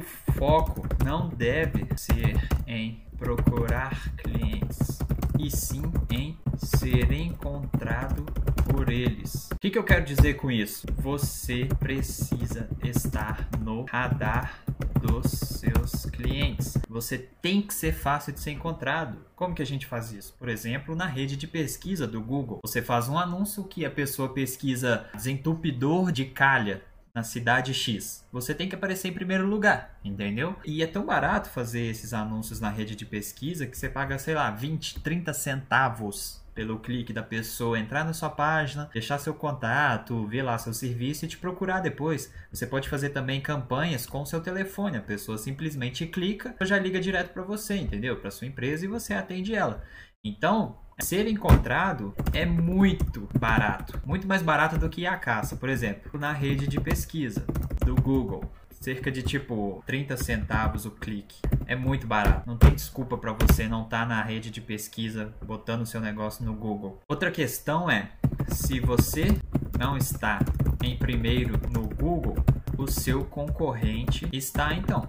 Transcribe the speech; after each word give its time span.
foco 0.00 0.86
não 1.04 1.28
deve 1.28 1.86
ser 1.96 2.36
em 2.66 3.02
procurar 3.18 4.12
clientes, 4.16 4.98
e 5.38 5.50
sim 5.50 5.82
em 6.10 6.36
ser 6.56 7.12
encontrado 7.12 8.24
por 8.68 8.90
eles. 8.90 9.48
O 9.52 9.58
que, 9.58 9.70
que 9.70 9.78
eu 9.78 9.84
quero 9.84 10.04
dizer 10.04 10.34
com 10.34 10.50
isso? 10.50 10.86
Você 10.98 11.68
precisa 11.78 12.68
estar 12.82 13.48
no 13.60 13.84
radar 13.84 14.62
dos 15.00 15.30
seus 15.30 16.06
clientes. 16.06 16.78
Você 16.88 17.18
tem 17.18 17.60
que 17.62 17.74
ser 17.74 17.92
fácil 17.92 18.32
de 18.32 18.40
ser 18.40 18.52
encontrado. 18.52 19.18
Como 19.34 19.54
que 19.54 19.62
a 19.62 19.66
gente 19.66 19.86
faz 19.86 20.12
isso? 20.12 20.34
Por 20.38 20.48
exemplo, 20.48 20.94
na 20.94 21.06
rede 21.06 21.36
de 21.36 21.46
pesquisa 21.46 22.06
do 22.06 22.20
Google. 22.20 22.60
Você 22.64 22.80
faz 22.80 23.08
um 23.08 23.18
anúncio 23.18 23.64
que 23.64 23.84
a 23.84 23.90
pessoa 23.90 24.32
pesquisa 24.32 25.06
desentupidor 25.14 26.12
de 26.12 26.26
calha 26.26 26.82
na 27.14 27.22
cidade 27.22 27.74
X. 27.74 28.26
Você 28.32 28.54
tem 28.54 28.68
que 28.68 28.74
aparecer 28.74 29.08
em 29.08 29.12
primeiro 29.12 29.46
lugar, 29.46 29.98
entendeu? 30.04 30.56
E 30.64 30.82
é 30.82 30.86
tão 30.86 31.04
barato 31.04 31.50
fazer 31.50 31.82
esses 31.82 32.12
anúncios 32.14 32.60
na 32.60 32.70
rede 32.70 32.96
de 32.96 33.04
pesquisa 33.04 33.66
que 33.66 33.76
você 33.76 33.88
paga, 33.88 34.18
sei 34.18 34.34
lá, 34.34 34.50
20, 34.50 35.00
30 35.00 35.32
centavos 35.34 36.42
pelo 36.54 36.78
clique 36.78 37.12
da 37.12 37.22
pessoa 37.22 37.78
entrar 37.78 38.04
na 38.04 38.12
sua 38.12 38.28
página, 38.28 38.90
deixar 38.92 39.18
seu 39.18 39.34
contato, 39.34 40.26
ver 40.26 40.42
lá 40.42 40.58
seu 40.58 40.72
serviço 40.72 41.24
e 41.24 41.28
te 41.28 41.38
procurar 41.38 41.80
depois. 41.80 42.32
Você 42.50 42.66
pode 42.66 42.88
fazer 42.88 43.10
também 43.10 43.40
campanhas 43.40 44.06
com 44.06 44.24
seu 44.24 44.40
telefone. 44.40 44.98
A 44.98 45.02
pessoa 45.02 45.38
simplesmente 45.38 46.06
clica, 46.06 46.54
já 46.62 46.78
liga 46.78 47.00
direto 47.00 47.32
para 47.32 47.42
você, 47.42 47.76
entendeu? 47.76 48.20
Para 48.20 48.30
sua 48.30 48.46
empresa 48.46 48.84
e 48.84 48.88
você 48.88 49.14
atende 49.14 49.54
ela. 49.54 49.82
Então, 50.24 50.78
ser 51.00 51.26
encontrado 51.26 52.14
é 52.32 52.44
muito 52.44 53.28
barato, 53.38 54.00
muito 54.04 54.26
mais 54.26 54.42
barato 54.42 54.78
do 54.78 54.88
que 54.88 55.06
a 55.06 55.16
caça, 55.16 55.56
por 55.56 55.68
exemplo, 55.68 56.18
na 56.18 56.32
rede 56.32 56.66
de 56.66 56.80
pesquisa 56.80 57.44
do 57.84 57.94
Google. 57.94 58.44
Cerca 58.80 59.12
de 59.12 59.22
tipo 59.22 59.80
30 59.86 60.16
centavos 60.16 60.84
o 60.84 60.90
clique. 60.90 61.40
É 61.66 61.76
muito 61.76 62.04
barato. 62.04 62.42
Não 62.48 62.56
tem 62.56 62.74
desculpa 62.74 63.16
para 63.16 63.32
você 63.32 63.68
não 63.68 63.84
estar 63.84 64.00
tá 64.00 64.06
na 64.06 64.22
rede 64.22 64.50
de 64.50 64.60
pesquisa 64.60 65.32
botando 65.40 65.86
seu 65.86 66.00
negócio 66.00 66.44
no 66.44 66.52
Google. 66.52 67.00
Outra 67.06 67.30
questão 67.30 67.88
é: 67.88 68.10
se 68.48 68.80
você 68.80 69.28
não 69.78 69.96
está 69.96 70.40
em 70.82 70.96
primeiro 70.96 71.60
no 71.70 71.88
Google, 71.88 72.44
o 72.76 72.88
seu 72.88 73.24
concorrente 73.24 74.28
está 74.32 74.74
então 74.74 75.08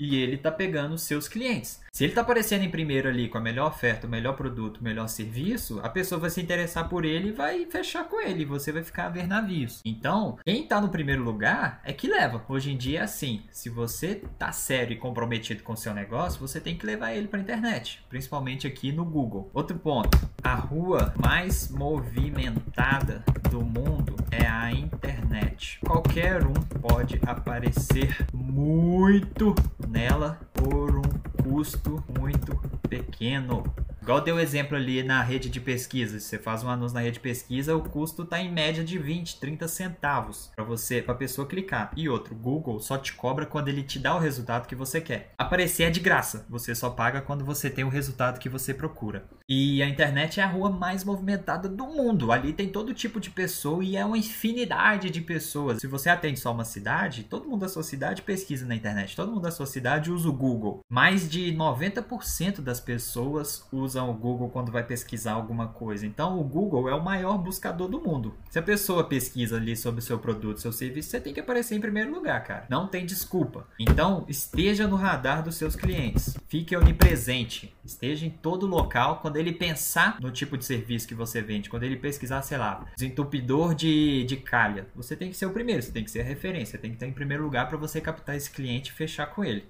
e 0.00 0.16
ele 0.16 0.36
está 0.36 0.50
pegando 0.50 0.94
os 0.94 1.02
seus 1.02 1.28
clientes. 1.28 1.78
Se 1.92 2.04
ele 2.04 2.12
está 2.12 2.22
aparecendo 2.22 2.62
em 2.62 2.70
primeiro 2.70 3.08
ali 3.08 3.28
com 3.28 3.36
a 3.36 3.40
melhor 3.40 3.68
oferta, 3.68 4.06
o 4.06 4.10
melhor 4.10 4.34
produto, 4.34 4.78
o 4.78 4.84
melhor 4.84 5.08
serviço, 5.08 5.80
a 5.82 5.88
pessoa 5.88 6.20
vai 6.20 6.30
se 6.30 6.40
interessar 6.40 6.88
por 6.88 7.04
ele 7.04 7.28
e 7.28 7.32
vai 7.32 7.66
fechar 7.66 8.04
com 8.04 8.20
ele. 8.20 8.44
Você 8.44 8.72
vai 8.72 8.82
ficar 8.82 9.06
a 9.06 9.10
ver 9.10 9.26
navios. 9.26 9.82
Então, 9.84 10.38
quem 10.44 10.62
está 10.62 10.80
no 10.80 10.88
primeiro 10.88 11.22
lugar 11.22 11.82
é 11.84 11.92
que 11.92 12.08
leva. 12.08 12.42
Hoje 12.48 12.70
em 12.70 12.76
dia 12.76 13.00
é 13.00 13.02
assim. 13.02 13.42
Se 13.50 13.68
você 13.68 14.22
tá 14.38 14.52
sério 14.52 14.94
e 14.94 14.98
comprometido 14.98 15.62
com 15.62 15.74
o 15.74 15.76
seu 15.76 15.92
negócio, 15.92 16.40
você 16.40 16.60
tem 16.60 16.78
que 16.78 16.86
levar 16.86 17.12
ele 17.12 17.28
para 17.28 17.40
a 17.40 17.42
internet, 17.42 18.02
principalmente 18.08 18.66
aqui 18.66 18.92
no 18.92 19.04
Google. 19.04 19.50
Outro 19.52 19.76
ponto: 19.78 20.16
a 20.42 20.54
rua 20.54 21.12
mais 21.20 21.68
movimentada 21.68 23.24
do 23.50 23.62
mundo 23.62 24.16
é 24.30 24.46
a 24.46 24.72
internet. 24.72 25.78
Qualquer 25.84 26.46
um 26.46 26.54
pode 26.54 27.20
aparecer 27.26 28.16
muito 28.32 29.54
nela 29.88 30.38
por 30.52 30.96
um 30.96 31.42
custo 31.42 32.02
muito 32.18 32.56
pequeno. 32.88 33.64
Igual 34.02 34.22
deu 34.22 34.40
exemplo 34.40 34.76
ali 34.76 35.02
na 35.02 35.22
rede 35.22 35.50
de 35.50 35.60
pesquisa. 35.60 36.18
Se 36.18 36.26
você 36.26 36.38
faz 36.38 36.64
um 36.64 36.70
anúncio 36.70 36.94
na 36.94 37.02
rede 37.02 37.14
de 37.14 37.20
pesquisa, 37.20 37.76
o 37.76 37.82
custo 37.82 38.22
está 38.22 38.40
em 38.40 38.50
média 38.50 38.82
de 38.82 38.98
20, 38.98 39.38
30 39.38 39.68
centavos 39.68 40.50
para 40.56 40.64
você, 40.64 41.02
para 41.02 41.12
a 41.12 41.18
pessoa 41.18 41.46
clicar. 41.46 41.92
E 41.94 42.08
outro, 42.08 42.34
Google 42.34 42.80
só 42.80 42.96
te 42.96 43.12
cobra 43.12 43.44
quando 43.44 43.68
ele 43.68 43.82
te 43.82 43.98
dá 43.98 44.16
o 44.16 44.18
resultado 44.18 44.66
que 44.66 44.74
você 44.74 45.02
quer. 45.02 45.34
Aparecer 45.36 45.84
é 45.84 45.90
de 45.90 46.00
graça. 46.00 46.46
Você 46.48 46.74
só 46.74 46.88
paga 46.88 47.20
quando 47.20 47.44
você 47.44 47.68
tem 47.68 47.84
o 47.84 47.90
resultado 47.90 48.38
que 48.38 48.48
você 48.48 48.72
procura. 48.72 49.24
E 49.46 49.82
a 49.82 49.88
internet 49.88 50.40
é 50.40 50.44
a 50.44 50.48
rua 50.48 50.70
mais 50.70 51.04
movimentada 51.04 51.68
do 51.68 51.84
mundo. 51.86 52.32
Ali 52.32 52.54
tem 52.54 52.68
todo 52.68 52.94
tipo 52.94 53.20
de 53.20 53.28
pessoa 53.28 53.84
e 53.84 53.96
é 53.96 54.04
uma 54.04 54.16
infinidade 54.16 55.10
de 55.10 55.20
pessoas. 55.20 55.78
Se 55.78 55.86
você 55.86 56.08
atende 56.08 56.40
só 56.40 56.52
uma 56.52 56.64
cidade, 56.64 57.24
todo 57.24 57.48
mundo 57.48 57.60
da 57.60 57.68
sua 57.68 57.82
cidade 57.82 58.22
pesquisa 58.22 58.64
na 58.64 58.74
internet. 58.74 59.14
Todo 59.14 59.30
mundo 59.30 59.42
da 59.42 59.50
sua 59.50 59.66
cidade 59.66 60.10
usa 60.10 60.28
o 60.28 60.32
Google. 60.32 60.80
Mais 60.88 61.28
de 61.28 61.52
90% 61.52 62.60
das 62.62 62.80
pessoas 62.80 63.66
usam 63.70 63.89
usam 63.90 64.10
o 64.10 64.14
Google 64.14 64.48
quando 64.48 64.70
vai 64.70 64.84
pesquisar 64.84 65.32
alguma 65.32 65.68
coisa. 65.68 66.06
Então, 66.06 66.38
o 66.38 66.44
Google 66.44 66.88
é 66.88 66.94
o 66.94 67.02
maior 67.02 67.36
buscador 67.38 67.88
do 67.88 68.00
mundo. 68.00 68.34
Se 68.48 68.58
a 68.58 68.62
pessoa 68.62 69.04
pesquisa 69.04 69.56
ali 69.56 69.76
sobre 69.76 70.00
o 70.00 70.02
seu 70.02 70.18
produto, 70.18 70.60
seu 70.60 70.72
serviço, 70.72 71.10
você 71.10 71.20
tem 71.20 71.34
que 71.34 71.40
aparecer 71.40 71.74
em 71.74 71.80
primeiro 71.80 72.12
lugar, 72.12 72.42
cara. 72.44 72.66
Não 72.68 72.86
tem 72.86 73.04
desculpa. 73.04 73.66
Então, 73.78 74.24
esteja 74.28 74.86
no 74.86 74.96
radar 74.96 75.42
dos 75.42 75.56
seus 75.56 75.74
clientes. 75.74 76.36
Fique 76.48 76.76
onipresente. 76.76 77.74
Esteja 77.84 78.24
em 78.26 78.30
todo 78.30 78.66
local 78.66 79.18
quando 79.20 79.36
ele 79.36 79.52
pensar 79.52 80.20
no 80.20 80.30
tipo 80.30 80.56
de 80.56 80.64
serviço 80.64 81.08
que 81.08 81.14
você 81.14 81.42
vende. 81.42 81.68
Quando 81.68 81.82
ele 81.82 81.96
pesquisar, 81.96 82.42
sei 82.42 82.58
lá, 82.58 82.86
desentupidor 82.96 83.74
de, 83.74 84.24
de 84.24 84.36
calha. 84.36 84.86
Você 84.94 85.16
tem 85.16 85.30
que 85.30 85.36
ser 85.36 85.46
o 85.46 85.50
primeiro, 85.50 85.82
você 85.82 85.90
tem 85.90 86.04
que 86.04 86.10
ser 86.10 86.20
a 86.20 86.24
referência. 86.24 86.78
Tem 86.78 86.90
que 86.90 86.96
estar 86.96 87.06
em 87.06 87.12
primeiro 87.12 87.42
lugar 87.42 87.68
para 87.68 87.76
você 87.76 88.00
captar 88.00 88.36
esse 88.36 88.50
cliente 88.50 88.90
e 88.90 88.94
fechar 88.94 89.26
com 89.26 89.44
ele. 89.44 89.64